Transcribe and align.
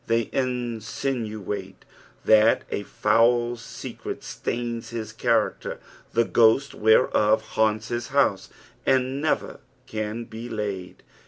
They 0.07 0.31
insinuate 0.33 1.85
that 2.25 2.63
a 2.71 2.81
foul 2.81 3.55
secret 3.55 4.23
stains 4.23 4.89
his 4.89 5.13
character, 5.13 5.79
the 6.13 6.25
gliost 6.25 6.73
whereof 6.73 7.43
liannts 7.49 7.89
his 7.89 8.07
house, 8.07 8.49
and 8.83 9.21
never 9.21 9.59
can 9.85 10.23
be 10.23 10.49
laid. 10.49 11.03